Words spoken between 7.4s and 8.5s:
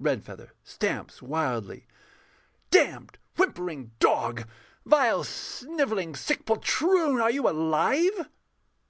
alive?